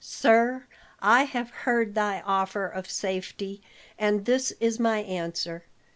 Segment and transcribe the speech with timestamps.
[0.03, 0.65] "Sir,
[0.99, 3.61] I have heard thy offer of safety,
[3.99, 5.65] and this is my answer.